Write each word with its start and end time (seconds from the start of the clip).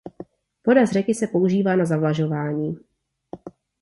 Voda 0.67 0.85
z 0.85 0.91
řeky 0.91 1.13
se 1.13 1.27
používá 1.27 1.75
na 1.75 1.85
zavlažování. 1.85 2.77